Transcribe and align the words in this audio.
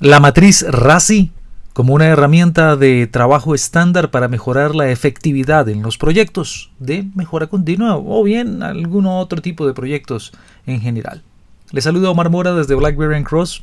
La 0.00 0.18
matriz 0.18 0.66
RASI 0.68 1.30
como 1.72 1.94
una 1.94 2.06
herramienta 2.06 2.74
de 2.74 3.06
trabajo 3.06 3.54
estándar 3.54 4.10
para 4.10 4.26
mejorar 4.26 4.74
la 4.74 4.90
efectividad 4.90 5.68
en 5.68 5.82
los 5.82 5.98
proyectos 5.98 6.70
de 6.80 7.06
mejora 7.14 7.46
continua 7.46 7.96
o 7.96 8.22
bien 8.24 8.64
algún 8.64 9.06
otro 9.06 9.40
tipo 9.40 9.66
de 9.66 9.72
proyectos 9.72 10.32
en 10.66 10.80
general. 10.80 11.22
Le 11.70 11.80
saluda 11.80 12.10
Omar 12.10 12.28
Mora 12.28 12.54
desde 12.54 12.74
BlackBerry 12.74 13.22
Cross. 13.22 13.62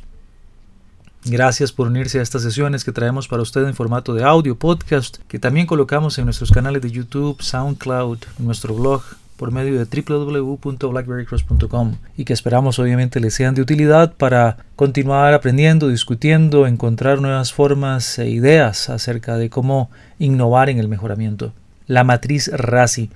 Gracias 1.26 1.70
por 1.70 1.86
unirse 1.86 2.18
a 2.18 2.22
estas 2.22 2.42
sesiones 2.42 2.82
que 2.84 2.92
traemos 2.92 3.28
para 3.28 3.42
usted 3.42 3.66
en 3.66 3.74
formato 3.74 4.14
de 4.14 4.24
audio, 4.24 4.56
podcast, 4.56 5.18
que 5.28 5.38
también 5.38 5.66
colocamos 5.66 6.18
en 6.18 6.24
nuestros 6.24 6.50
canales 6.50 6.80
de 6.80 6.90
YouTube, 6.90 7.42
SoundCloud, 7.42 8.18
nuestro 8.38 8.74
blog 8.74 9.02
por 9.36 9.50
medio 9.50 9.84
de 9.84 10.02
www.blackberrycross.com 10.02 11.96
y 12.16 12.24
que 12.24 12.32
esperamos 12.32 12.78
obviamente 12.78 13.20
les 13.20 13.34
sean 13.34 13.54
de 13.54 13.62
utilidad 13.62 14.14
para 14.14 14.58
continuar 14.76 15.34
aprendiendo, 15.34 15.88
discutiendo, 15.88 16.66
encontrar 16.66 17.20
nuevas 17.20 17.52
formas 17.52 18.18
e 18.18 18.30
ideas 18.30 18.88
acerca 18.88 19.36
de 19.36 19.50
cómo 19.50 19.90
innovar 20.18 20.70
en 20.70 20.78
el 20.78 20.88
mejoramiento. 20.88 21.52
La 21.86 22.04
matriz 22.04 22.50
RACI, 22.52 23.10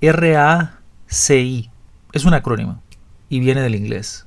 R-A-C-I, 0.00 1.70
es 2.12 2.24
un 2.24 2.34
acrónimo 2.34 2.82
y 3.28 3.40
viene 3.40 3.62
del 3.62 3.74
inglés. 3.74 4.26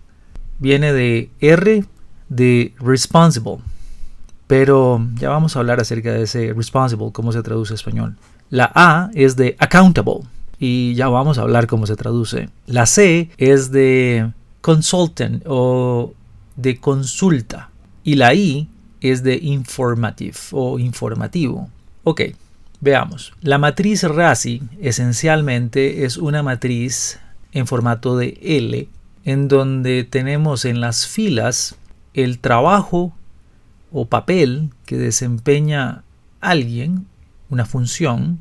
Viene 0.57 0.91
de 0.93 1.29
R 1.39 1.85
de 2.27 2.73
responsible, 2.79 3.57
pero 4.47 5.05
ya 5.15 5.29
vamos 5.29 5.55
a 5.55 5.59
hablar 5.59 5.79
acerca 5.79 6.11
de 6.11 6.23
ese 6.23 6.53
responsible, 6.53 7.11
cómo 7.11 7.31
se 7.31 7.43
traduce 7.43 7.73
español. 7.73 8.17
La 8.49 8.71
A 8.73 9.11
es 9.13 9.35
de 9.35 9.55
accountable 9.59 10.21
y 10.59 10.93
ya 10.95 11.07
vamos 11.07 11.37
a 11.37 11.41
hablar 11.41 11.67
cómo 11.67 11.87
se 11.87 11.95
traduce. 11.95 12.49
La 12.67 12.85
C 12.85 13.29
es 13.37 13.71
de 13.71 14.31
consultant 14.61 15.43
o 15.47 16.13
de 16.55 16.79
consulta 16.79 17.69
y 18.03 18.15
la 18.15 18.33
I 18.33 18.67
es 19.01 19.23
de 19.23 19.35
informative 19.35 20.35
o 20.51 20.77
informativo. 20.79 21.69
Ok, 22.03 22.21
veamos. 22.81 23.33
La 23.41 23.57
matriz 23.57 24.03
RASI 24.03 24.61
esencialmente 24.81 26.05
es 26.05 26.17
una 26.17 26.43
matriz 26.43 27.19
en 27.53 27.65
formato 27.65 28.17
de 28.17 28.37
L 28.41 28.89
en 29.23 29.47
donde 29.47 30.03
tenemos 30.03 30.65
en 30.65 30.81
las 30.81 31.07
filas 31.07 31.75
el 32.13 32.39
trabajo 32.39 33.13
o 33.91 34.05
papel 34.05 34.69
que 34.85 34.97
desempeña 34.97 36.03
alguien, 36.41 37.05
una 37.49 37.65
función, 37.65 38.39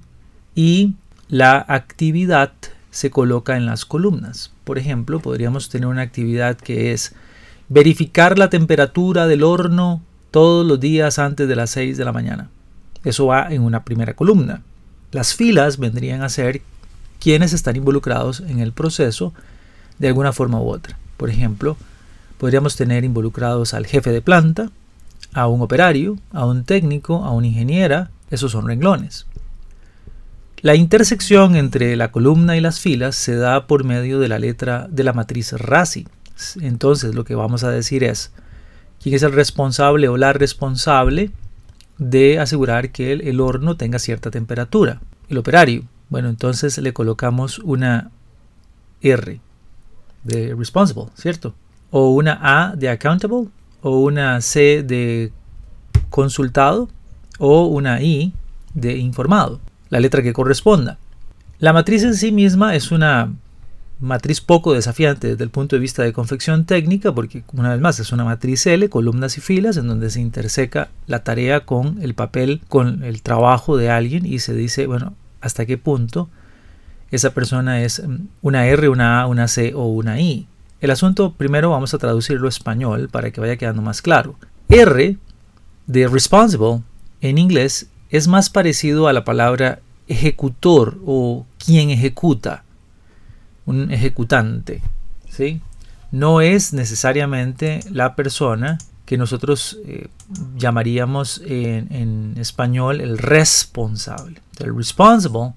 y 0.55 0.95
la 1.29 1.65
actividad 1.69 2.53
se 2.91 3.11
coloca 3.11 3.57
en 3.57 3.67
las 3.67 3.85
columnas. 3.85 4.51
Por 4.65 4.79
ejemplo, 4.79 5.21
podríamos 5.21 5.69
tener 5.69 5.87
una 5.87 6.03
actividad 6.03 6.57
que 6.57 6.93
es 6.93 7.15
verificar 7.69 8.39
la 8.39 8.49
temperatura 8.49 9.27
del 9.27 9.43
horno 9.43 10.03
todos 10.31 10.67
los 10.67 10.81
días 10.81 11.19
antes 11.19 11.49
de 11.49 11.57
las 11.57 11.71
6 11.71 11.97
de 11.97 12.05
la 12.05 12.13
mañana. 12.13 12.49
Eso 13.05 13.27
va 13.27 13.49
en 13.51 13.63
una 13.63 13.85
primera 13.85 14.15
columna. 14.15 14.63
Las 15.13 15.35
filas 15.35 15.79
vendrían 15.79 16.23
a 16.23 16.29
ser 16.29 16.63
quienes 17.21 17.53
están 17.53 17.77
involucrados 17.77 18.41
en 18.41 18.61
el 18.61 18.73
proceso 18.73 19.33
de 19.99 20.09
alguna 20.09 20.33
forma 20.33 20.61
u 20.61 20.69
otra. 20.69 20.99
Por 21.17 21.31
ejemplo, 21.31 21.77
podríamos 22.39 22.77
tener 22.77 23.05
involucrados 23.05 23.75
al 23.75 23.87
jefe 23.87 24.13
de 24.13 24.23
planta, 24.23 24.71
a 25.35 25.47
un 25.47 25.61
operario, 25.61 26.19
a 26.33 26.47
un 26.47 26.65
técnico, 26.65 27.25
a 27.25 27.33
una 27.33 27.49
ingeniera. 27.49 28.11
Esos 28.31 28.53
son 28.53 28.67
renglones. 28.67 29.27
La 30.61 30.75
intersección 30.75 31.55
entre 31.55 31.95
la 31.95 32.11
columna 32.11 32.57
y 32.57 32.61
las 32.61 32.81
filas 32.81 33.15
se 33.15 33.37
da 33.37 33.69
por 33.69 33.85
medio 33.85 34.19
de 34.19 34.27
la 34.27 34.41
letra 34.41 34.89
de 34.91 35.05
la 35.05 35.13
matriz 35.13 35.53
RASI. 35.53 36.09
Entonces 36.61 37.15
lo 37.15 37.25
que 37.25 37.37
vamos 37.37 37.63
a 37.63 37.71
decir 37.71 38.03
es 38.03 38.33
quién 39.01 39.15
es 39.15 39.23
el 39.23 39.33
responsable 39.33 40.09
o 40.09 40.17
la 40.17 40.33
responsable 40.33 41.31
de 41.99 42.41
asegurar 42.41 42.91
que 42.91 43.13
el, 43.13 43.21
el 43.21 43.41
horno 43.41 43.77
tenga 43.77 44.01
cierta 44.01 44.33
temperatura. 44.33 45.01
El 45.29 45.39
operario. 45.39 45.85
Bueno, 46.09 46.29
entonces 46.29 46.77
le 46.79 46.93
colocamos 46.93 47.61
una 47.61 48.11
R 49.01 49.41
de 50.25 50.55
responsible, 50.57 51.05
¿cierto? 51.15 51.55
O 51.93 52.11
una 52.15 52.41
A 52.43 52.75
de 52.75 52.89
accountable, 52.89 53.47
o 53.81 54.01
una 54.01 54.41
C 54.41 54.83
de 54.83 55.31
consultado, 56.11 56.89
o 57.39 57.67
una 57.67 58.03
I 58.03 58.33
de 58.75 58.99
informado 58.99 59.61
la 59.91 60.01
letra 60.01 60.23
que 60.23 60.33
corresponda. 60.33 60.99
La 61.59 61.73
matriz 61.73 62.05
en 62.05 62.15
sí 62.15 62.33
misma 62.33 62.75
es 62.75 62.91
una 62.91 63.33
matriz 64.01 64.41
poco 64.41 64.75
desafiante 64.75 65.29
desde 65.29 65.45
el 65.45 65.51
punto 65.51 65.75
de 65.75 65.81
vista 65.81 66.03
de 66.03 66.13
confección 66.13 66.65
técnica, 66.65 67.13
porque 67.13 67.43
una 67.53 67.73
vez 67.73 67.81
más 67.81 67.99
es 67.99 68.13
una 68.13 68.25
matriz 68.25 68.67
L, 68.67 68.89
columnas 68.89 69.37
y 69.39 69.41
filas, 69.41 69.77
en 69.77 69.89
donde 69.89 70.11
se 70.11 70.21
interseca 70.21 70.89
la 71.07 71.25
tarea 71.25 71.61
con 71.61 72.01
el 72.03 72.15
papel, 72.15 72.61
con 72.69 73.03
el 73.03 73.23
trabajo 73.23 73.77
de 73.77 73.91
alguien 73.91 74.25
y 74.25 74.39
se 74.39 74.55
dice, 74.55 74.87
bueno, 74.87 75.15
hasta 75.41 75.67
qué 75.67 75.79
punto 75.79 76.29
esa 77.11 77.33
persona 77.33 77.83
es 77.83 78.07
mm, 78.07 78.27
una 78.43 78.67
R, 78.67 78.89
una 78.89 79.23
A, 79.23 79.27
una 79.27 79.49
C 79.49 79.73
o 79.75 79.87
una 79.87 80.21
I. 80.21 80.47
El 80.81 80.91
asunto 80.91 81.35
primero 81.35 81.71
vamos 81.71 81.93
a 81.95 81.99
traducirlo 81.99 82.47
a 82.47 82.51
español 82.51 83.09
para 83.11 83.31
que 83.31 83.41
vaya 83.41 83.57
quedando 83.57 83.83
más 83.83 84.03
claro. 84.03 84.37
R 84.69 85.17
de 85.87 86.09
responsible 86.09 86.83
en 87.21 87.39
inglés 87.39 87.89
es 88.11 88.29
más 88.29 88.51
parecido 88.51 89.09
a 89.09 89.13
la 89.13 89.25
palabra 89.25 89.81
ejecutor 90.07 90.99
o 91.05 91.47
quien 91.59 91.91
ejecuta, 91.91 92.65
un 93.67 93.91
ejecutante, 93.93 94.83
¿sí? 95.29 95.61
No 96.11 96.41
es 96.41 96.73
necesariamente 96.73 97.81
la 97.91 98.17
persona 98.17 98.79
que 99.05 99.19
nosotros 99.19 99.79
eh, 99.87 100.09
llamaríamos 100.57 101.43
en, 101.45 102.35
español 102.39 103.01
el 103.01 103.19
responsable. 103.19 104.41
El 104.59 104.77
responsible 104.77 105.53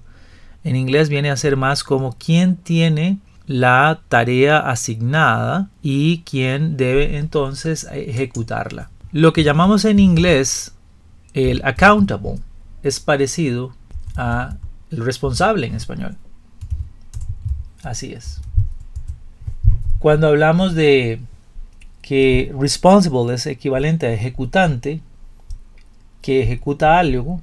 en 0.64 0.76
inglés 0.76 1.08
viene 1.08 1.30
a 1.30 1.36
ser 1.36 1.56
más 1.56 1.84
como 1.84 2.16
quien 2.16 2.56
tiene 2.56 3.18
la 3.46 4.00
tarea 4.08 4.58
asignada 4.58 5.68
y 5.82 6.22
quien 6.22 6.76
debe 6.76 7.18
entonces 7.18 7.86
ejecutarla. 7.92 8.90
Lo 9.10 9.32
que 9.32 9.44
llamamos 9.44 9.84
en 9.84 9.98
inglés 9.98 10.72
el 11.34 11.62
accountable 11.64 12.38
es 12.82 13.00
parecido 13.00 13.74
a 14.16 14.56
el 14.90 15.04
responsable 15.04 15.66
en 15.66 15.74
español. 15.74 16.16
Así 17.82 18.12
es. 18.12 18.40
Cuando 19.98 20.28
hablamos 20.28 20.74
de 20.74 21.20
que 22.02 22.52
responsible 22.58 23.34
es 23.34 23.46
equivalente 23.46 24.06
a 24.06 24.12
ejecutante, 24.12 25.00
que 26.20 26.42
ejecuta 26.42 26.98
algo, 26.98 27.40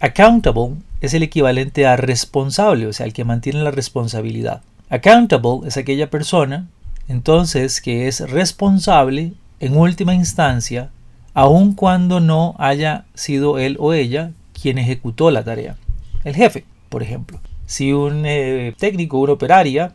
accountable 0.00 0.76
es 1.00 1.14
el 1.14 1.22
equivalente 1.22 1.86
a 1.86 1.96
responsable, 1.96 2.86
o 2.86 2.92
sea, 2.92 3.06
el 3.06 3.12
que 3.12 3.24
mantiene 3.24 3.62
la 3.62 3.70
responsabilidad. 3.70 4.62
Accountable 4.88 5.66
es 5.66 5.76
aquella 5.76 6.10
persona, 6.10 6.68
entonces, 7.08 7.80
que 7.80 8.08
es 8.08 8.20
responsable 8.30 9.32
en 9.60 9.76
última 9.76 10.14
instancia, 10.14 10.90
aun 11.36 11.74
cuando 11.74 12.18
no 12.18 12.54
haya 12.58 13.04
sido 13.12 13.58
él 13.58 13.76
o 13.78 13.92
ella 13.92 14.30
quien 14.58 14.78
ejecutó 14.78 15.30
la 15.30 15.44
tarea. 15.44 15.76
El 16.24 16.34
jefe, 16.34 16.64
por 16.88 17.02
ejemplo. 17.02 17.40
Si 17.66 17.92
un 17.92 18.24
eh, 18.24 18.74
técnico, 18.78 19.18
una 19.18 19.34
operaria, 19.34 19.92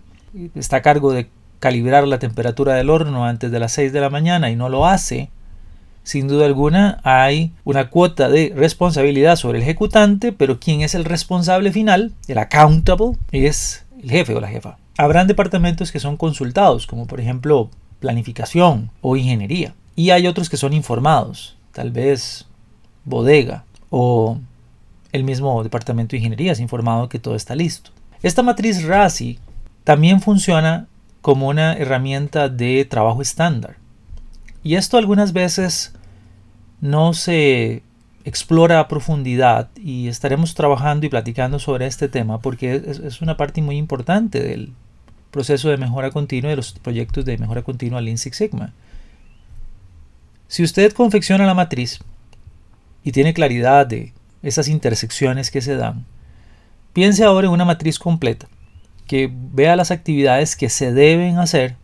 está 0.54 0.78
a 0.78 0.82
cargo 0.84 1.12
de 1.12 1.30
calibrar 1.60 2.08
la 2.08 2.20
temperatura 2.20 2.76
del 2.76 2.92
horno 2.92 3.26
antes 3.26 3.50
de 3.50 3.60
las 3.60 3.72
6 3.72 3.92
de 3.92 4.02
la 4.02 4.12
mañana 4.12 4.52
y 4.52 4.56
no 4.56 4.70
lo 4.70 4.86
hace, 4.86 5.32
sin 6.04 6.28
duda 6.28 6.46
alguna 6.46 7.00
hay 7.04 7.52
una 7.64 7.90
cuota 7.90 8.30
de 8.30 8.54
responsabilidad 8.56 9.36
sobre 9.36 9.58
el 9.58 9.64
ejecutante, 9.64 10.32
pero 10.32 10.60
quien 10.60 10.82
es 10.82 10.94
el 10.94 11.06
responsable 11.06 11.72
final, 11.72 12.12
el 12.28 12.38
accountable, 12.38 13.14
es 13.32 13.84
el 14.04 14.12
jefe 14.12 14.36
o 14.36 14.42
la 14.42 14.48
jefa. 14.48 14.78
Habrán 14.96 15.26
departamentos 15.26 15.92
que 15.92 16.00
son 16.00 16.18
consultados, 16.18 16.86
como 16.86 17.08
por 17.08 17.20
ejemplo 17.20 17.72
planificación 18.00 18.92
o 19.02 19.18
ingeniería, 19.18 19.74
y 20.02 20.10
hay 20.10 20.26
otros 20.26 20.50
que 20.50 20.58
son 20.58 20.74
informados, 20.74 21.56
tal 21.74 21.92
vez 21.92 22.48
bodega 23.06 23.66
o 23.92 24.40
el 25.12 25.24
mismo 25.24 25.62
departamento 25.62 26.12
de 26.12 26.18
ingeniería 26.18 26.54
es 26.54 26.60
informado 26.60 27.08
que 27.08 27.20
todo 27.20 27.36
está 27.36 27.54
listo. 27.54 27.92
Esta 28.24 28.42
matriz 28.42 28.84
RASI 28.84 29.38
también 29.84 30.20
funciona 30.20 30.88
como 31.22 31.50
una 31.50 31.74
herramienta 31.74 32.50
de 32.50 32.84
trabajo 32.86 33.22
estándar. 33.22 33.76
Y 34.64 34.74
esto 34.74 34.98
algunas 34.98 35.34
veces 35.34 35.94
no 36.80 37.14
se 37.14 37.84
explora 38.26 38.80
a 38.80 38.88
profundidad 38.88 39.70
y 39.76 40.08
estaremos 40.08 40.56
trabajando 40.56 41.06
y 41.06 41.10
platicando 41.10 41.60
sobre 41.60 41.86
este 41.86 42.08
tema 42.08 42.42
porque 42.42 42.74
es, 42.74 43.22
una 43.22 43.38
parte 43.38 43.62
muy 43.62 43.78
importante 43.78 44.42
del 44.42 44.74
proceso 45.30 45.70
de 45.70 45.78
mejora 45.78 46.10
continua 46.10 46.50
de 46.50 46.56
los 46.56 46.72
proyectos 46.72 47.24
de 47.24 47.38
mejora 47.38 47.62
continua 47.62 48.02
Lean 48.02 48.18
Six 48.18 48.36
Sigma. 48.36 48.74
Si 50.52 50.64
usted 50.64 50.92
confecciona 50.92 51.46
la 51.46 51.54
matriz 51.54 52.00
y 53.06 53.14
tiene 53.14 53.34
claridad 53.34 53.88
de 53.88 54.12
esas 54.44 54.68
intersecciones 54.68 55.50
que 55.50 55.62
se 55.62 55.78
dan, 55.78 56.06
piense 56.92 57.24
ahora 57.24 57.48
en 57.48 57.54
una 57.54 57.64
matriz 57.64 57.98
completa 57.98 58.50
que 59.08 59.32
vea 59.34 59.78
las 59.78 59.92
actividades 59.92 60.58
que 60.58 60.68
se 60.68 60.92
deben 60.92 61.38
hacer 61.38 61.78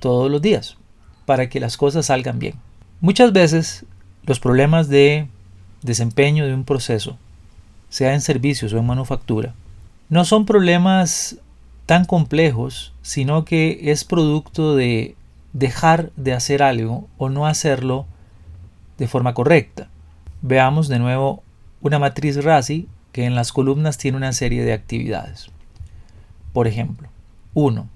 todos 0.00 0.30
los 0.30 0.42
días 0.42 0.76
para 1.24 1.48
que 1.48 1.60
las 1.60 1.78
cosas 1.78 2.04
salgan 2.06 2.38
bien. 2.38 2.56
Muchas 3.00 3.32
veces 3.32 3.86
los 4.26 4.38
problemas 4.38 4.90
de 4.90 5.26
desempeño 5.80 6.46
de 6.46 6.52
un 6.52 6.64
proceso, 6.64 7.16
sea 7.88 8.12
en 8.12 8.20
servicios 8.20 8.74
o 8.74 8.78
en 8.78 8.84
manufactura, 8.84 9.54
no 10.10 10.26
son 10.26 10.44
problemas 10.44 11.38
tan 11.86 12.04
complejos, 12.04 12.92
sino 13.00 13.46
que 13.46 13.80
es 13.90 14.04
producto 14.04 14.76
de 14.76 15.16
dejar 15.52 16.10
de 16.16 16.32
hacer 16.32 16.62
algo 16.62 17.08
o 17.18 17.28
no 17.28 17.46
hacerlo 17.46 18.06
de 18.98 19.08
forma 19.08 19.34
correcta. 19.34 19.88
Veamos 20.42 20.88
de 20.88 20.98
nuevo 20.98 21.42
una 21.80 21.98
matriz 21.98 22.42
RASI 22.42 22.88
que 23.12 23.24
en 23.24 23.34
las 23.34 23.52
columnas 23.52 23.98
tiene 23.98 24.16
una 24.16 24.32
serie 24.32 24.64
de 24.64 24.72
actividades. 24.72 25.50
Por 26.52 26.66
ejemplo, 26.66 27.08
1. 27.54 27.88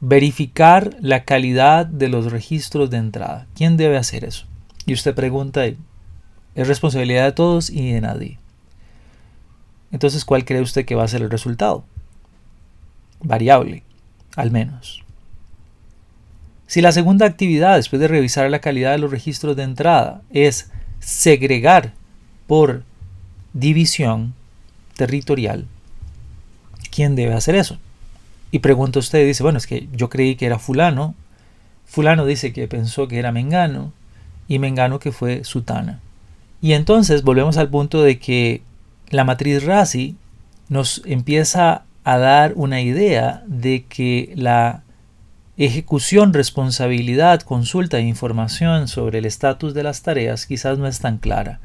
Verificar 0.00 0.96
la 1.00 1.24
calidad 1.24 1.86
de 1.86 2.08
los 2.08 2.30
registros 2.30 2.90
de 2.90 2.98
entrada. 2.98 3.46
¿Quién 3.54 3.76
debe 3.76 3.96
hacer 3.96 4.24
eso? 4.24 4.46
Y 4.86 4.92
usted 4.92 5.14
pregunta, 5.14 5.64
es 5.66 5.76
responsabilidad 6.68 7.24
de 7.24 7.32
todos 7.32 7.70
y 7.70 7.92
de 7.92 8.00
nadie. 8.00 8.38
Entonces, 9.90 10.24
¿cuál 10.24 10.44
cree 10.44 10.60
usted 10.60 10.84
que 10.84 10.94
va 10.94 11.04
a 11.04 11.08
ser 11.08 11.22
el 11.22 11.30
resultado? 11.30 11.84
Variable, 13.20 13.82
al 14.36 14.50
menos. 14.50 15.02
Si 16.68 16.82
la 16.82 16.92
segunda 16.92 17.24
actividad, 17.24 17.76
después 17.76 17.98
de 17.98 18.08
revisar 18.08 18.48
la 18.50 18.58
calidad 18.58 18.92
de 18.92 18.98
los 18.98 19.10
registros 19.10 19.56
de 19.56 19.62
entrada, 19.62 20.20
es 20.30 20.70
segregar 21.00 21.94
por 22.46 22.84
división 23.54 24.34
territorial, 24.94 25.64
¿quién 26.90 27.16
debe 27.16 27.32
hacer 27.32 27.54
eso? 27.54 27.78
Y 28.50 28.58
pregunta 28.58 28.98
usted, 28.98 29.26
dice, 29.26 29.42
bueno, 29.42 29.56
es 29.56 29.66
que 29.66 29.88
yo 29.94 30.10
creí 30.10 30.36
que 30.36 30.44
era 30.44 30.58
fulano, 30.58 31.14
fulano 31.86 32.26
dice 32.26 32.52
que 32.52 32.68
pensó 32.68 33.08
que 33.08 33.18
era 33.18 33.32
Mengano, 33.32 33.94
y 34.46 34.58
Mengano 34.58 34.98
que 34.98 35.10
fue 35.10 35.44
Sutana. 35.44 36.00
Y 36.60 36.74
entonces 36.74 37.22
volvemos 37.22 37.56
al 37.56 37.70
punto 37.70 38.02
de 38.02 38.18
que 38.18 38.60
la 39.08 39.24
matriz 39.24 39.64
RASI 39.64 40.16
nos 40.68 41.00
empieza 41.06 41.84
a 42.04 42.18
dar 42.18 42.52
una 42.56 42.82
idea 42.82 43.42
de 43.46 43.86
que 43.88 44.34
la 44.36 44.82
ejecución, 45.66 46.32
responsabilidad, 46.32 47.40
consulta 47.40 47.98
e 47.98 48.02
información 48.02 48.86
sobre 48.86 49.18
el 49.18 49.24
estatus 49.24 49.74
de 49.74 49.82
las 49.82 50.02
tareas 50.02 50.46
quizás 50.46 50.78
no 50.78 50.86
es 50.86 51.00
tan 51.00 51.18
clara. 51.18 51.58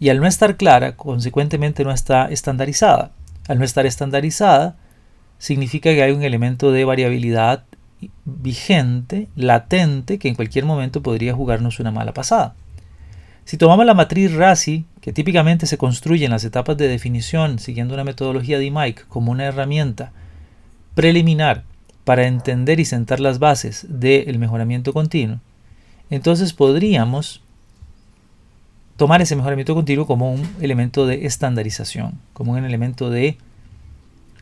Y 0.00 0.08
al 0.08 0.20
no 0.20 0.26
estar 0.26 0.56
clara, 0.56 0.96
consecuentemente 0.96 1.84
no 1.84 1.92
está 1.92 2.28
estandarizada. 2.30 3.12
Al 3.46 3.58
no 3.58 3.64
estar 3.64 3.86
estandarizada, 3.86 4.76
significa 5.38 5.90
que 5.90 6.02
hay 6.02 6.10
un 6.10 6.24
elemento 6.24 6.72
de 6.72 6.84
variabilidad 6.84 7.64
vigente, 8.24 9.28
latente, 9.36 10.18
que 10.18 10.28
en 10.28 10.34
cualquier 10.34 10.64
momento 10.64 11.02
podría 11.02 11.32
jugarnos 11.32 11.78
una 11.78 11.92
mala 11.92 12.12
pasada. 12.12 12.54
Si 13.44 13.56
tomamos 13.56 13.86
la 13.86 13.94
matriz 13.94 14.34
RASI, 14.34 14.84
que 15.00 15.12
típicamente 15.12 15.66
se 15.66 15.78
construye 15.78 16.24
en 16.24 16.32
las 16.32 16.44
etapas 16.44 16.76
de 16.76 16.88
definición 16.88 17.60
siguiendo 17.60 17.94
una 17.94 18.04
metodología 18.04 18.58
de 18.58 18.70
Mike 18.70 19.02
como 19.08 19.32
una 19.32 19.46
herramienta 19.46 20.12
preliminar 20.94 21.62
para 22.08 22.26
entender 22.26 22.80
y 22.80 22.86
sentar 22.86 23.20
las 23.20 23.38
bases 23.38 23.84
del 23.86 24.38
mejoramiento 24.38 24.94
continuo, 24.94 25.40
entonces 26.08 26.54
podríamos 26.54 27.42
tomar 28.96 29.20
ese 29.20 29.36
mejoramiento 29.36 29.74
continuo 29.74 30.06
como 30.06 30.32
un 30.32 30.48
elemento 30.62 31.06
de 31.06 31.26
estandarización, 31.26 32.18
como 32.32 32.52
un 32.52 32.64
elemento 32.64 33.10
de 33.10 33.36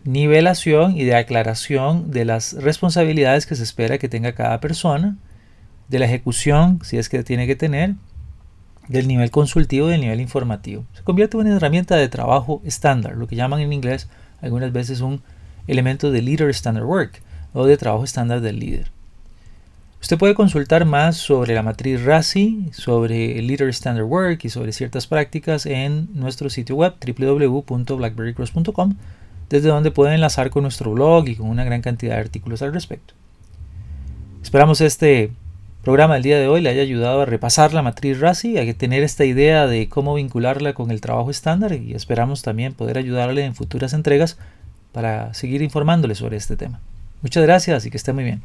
nivelación 0.05 0.97
y 0.97 1.03
de 1.03 1.17
aclaración 1.17 2.13
de 2.13 2.25
las 2.25 2.53
responsabilidades 2.53 3.47
que 3.47 3.57
se 3.57 3.65
espera 3.65 3.99
que 3.99 4.09
tenga 4.09 4.37
cada 4.37 4.61
persona, 4.61 5.17
de 5.89 5.99
la 5.99 6.05
ejecución, 6.05 6.79
si 6.85 6.99
es 6.99 7.09
que 7.09 7.25
tiene 7.25 7.49
que 7.49 7.57
tener, 7.57 7.97
del 8.87 9.09
nivel 9.09 9.33
consultivo 9.33 9.89
y 9.89 9.91
del 9.91 10.03
nivel 10.03 10.21
informativo. 10.21 10.85
Se 10.95 11.03
convierte 11.03 11.37
en 11.37 11.49
una 11.49 11.57
herramienta 11.57 11.97
de 11.97 12.09
trabajo 12.09 12.63
estándar, 12.65 13.17
lo 13.17 13.27
que 13.27 13.35
llaman 13.35 13.59
en 13.59 13.73
inglés 13.73 14.09
algunas 14.41 14.73
veces 14.73 15.01
un 15.01 15.21
elemento 15.67 16.13
de 16.13 16.23
Leader 16.23 16.51
Standard 16.51 16.87
Work, 16.87 17.26
o 17.57 17.67
de 17.67 17.79
trabajo 17.79 18.05
estándar 18.05 18.43
del 18.43 18.59
líder. 18.61 18.91
Usted 20.03 20.19
puede 20.19 20.35
consultar 20.35 20.85
más 20.85 21.17
sobre 21.17 21.55
la 21.55 21.63
matriz 21.63 22.05
RASI, 22.05 22.69
sobre 22.73 23.39
el 23.39 23.47
Leader 23.47 23.71
Standard 23.71 24.05
Work 24.05 24.45
y 24.45 24.51
sobre 24.51 24.73
ciertas 24.73 25.07
prácticas 25.07 25.65
en 25.65 26.09
nuestro 26.13 26.51
sitio 26.51 26.77
web 26.77 26.95
www.blackberrycross.com, 27.01 28.95
desde 29.49 29.69
donde 29.69 29.91
puede 29.91 30.15
enlazar 30.15 30.51
con 30.51 30.65
nuestro 30.65 30.93
blog 30.93 31.29
y 31.29 31.37
con 31.37 31.49
una 31.49 31.65
gran 31.65 31.81
cantidad 31.81 32.17
de 32.17 32.21
artículos 32.21 32.61
al 32.61 32.75
respecto. 32.75 33.15
Esperamos 34.43 34.83
este 34.83 35.33
programa 35.83 36.15
del 36.15 36.25
día 36.25 36.39
de 36.39 36.49
hoy 36.49 36.61
le 36.61 36.69
haya 36.69 36.83
ayudado 36.83 37.23
a 37.23 37.27
repasar 37.27 37.73
la 37.73 37.81
matriz 37.81 38.21
RASI, 38.21 38.59
a 38.59 38.75
tener 38.75 39.03
esta 39.03 39.25
idea 39.25 39.67
de 39.67 39.89
cómo 39.89 40.15
vincularla 40.15 40.75
con 40.75 40.91
el 40.91 41.01
trabajo 41.01 41.31
estándar 41.31 41.73
y 41.73 41.95
esperamos 41.95 42.43
también 42.43 42.75
poder 42.75 42.99
ayudarle 42.99 43.47
en 43.47 43.55
futuras 43.55 43.95
entregas 43.95 44.37
para 44.93 45.33
seguir 45.33 45.63
informándole 45.63 46.15
sobre 46.15 46.37
este 46.37 46.57
tema. 46.57 46.81
Muchas 47.27 47.43
gracias 47.43 47.85
y 47.85 47.91
que 47.91 47.97
esté 47.97 48.13
muy 48.13 48.23
bien. 48.23 48.41